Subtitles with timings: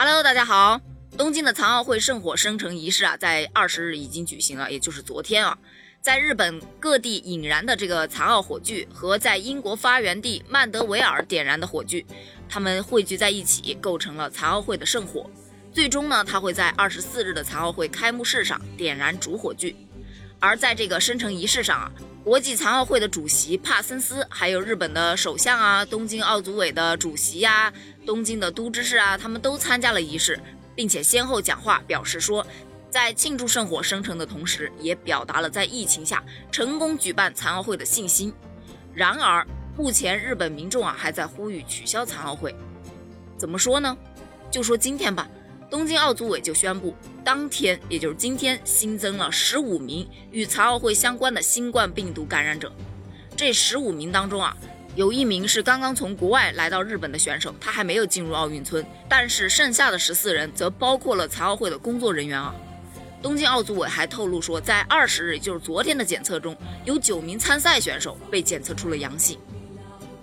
[0.00, 0.80] Hello，大家好。
[1.16, 5.58] 东京的残奥会圣火生成仪式啊，在二十日已经举行了，也就是昨天啊，
[6.00, 12.06] 在日本各地引燃的这个残奥火炬和在英国发源地曼德维尔点燃的火炬，
[12.48, 15.28] 它们汇聚在一起，构成了残奥会的圣火。
[15.72, 19.74] 最终呢，它会在二十四日的残奥会开幕式上点燃主火炬。
[20.40, 21.90] 而在这个生成仪式上啊，
[22.24, 27.72] 国际残奥会的主席帕森斯，还有日本的首相啊，东京奥组委的主席呀，
[28.06, 30.40] 东京的都知事啊，他们都参加了仪式。
[30.76, 32.46] 并且先后讲话，表示说，
[32.88, 38.32] 在庆祝圣火生成的同时，也表达了在疫情下成功举办残奥会的信心。
[38.94, 39.44] 然而，
[39.76, 42.54] 目前日本民众啊还在呼吁取消残奥会。
[43.36, 43.96] 怎么说呢？
[44.52, 45.28] 就说今天吧，
[45.70, 52.72] 东京奥组委就宣布，当天也就是今天新增了十五名与残奥会相关的新冠病毒感染者。
[53.36, 54.56] 这十五名当中啊。
[54.96, 58.84] 有一名是刚刚从国外来到日本的选手，他还没有进入奥运村。
[59.08, 62.52] 但是剩下的十四人则包括了残奥会的工作人员啊。
[63.22, 69.38] 东京奥组委还透露说，在二十日，就是昨天的检测中，有九名参赛选手被检测出了阳性。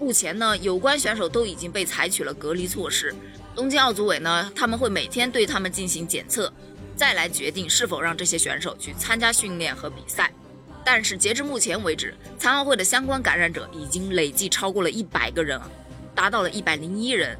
[0.00, 3.14] 目前呢，有关选手都已经被采取了隔离措施。
[3.54, 6.50] 东京奥组委呢，他们会每天对他们进行检测，
[6.96, 10.32] 再来决定是否让这些选手去参加训练和比赛。
[10.82, 15.60] 但是截至目前为止，残奥会的相关感染者已经累计超过了一百个人，
[16.14, 17.36] 达到了一百零一人。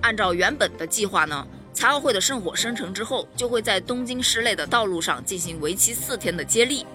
[0.00, 6.86] 按照原本的计划呢，残奥会的圣火生成之后，就会在东京市内的道路上进行为期四天的接力。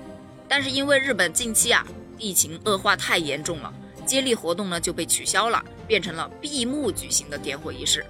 [0.48, 1.86] 但是因为日本近期啊
[2.18, 3.74] 疫情恶化太严重了，
[4.06, 8.06] 接力活动呢就被取消了，变成了闭幕举行的点火仪式。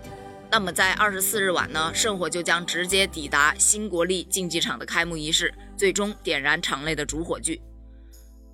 [0.51, 7.59] 那么在二十四日晚呢，圣火就将直接抵达新国立竞技场的开幕仪式，最终点燃场内的主火炬。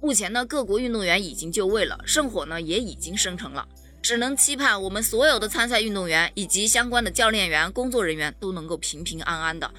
[0.02, 3.68] 目前呢，各国运动员已经就位了，圣火呢也已经生成了，
[4.02, 9.70] 只能期盼我们所有的参赛运动员以及相关的教练员、工作人员都能够平平安安的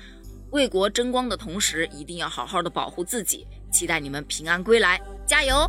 [0.50, 5.66] 为国争光的同时，一定要好好的保护自己，期待你们平安归来，加油！